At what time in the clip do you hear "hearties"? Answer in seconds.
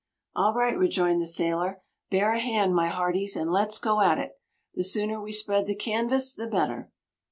2.87-3.35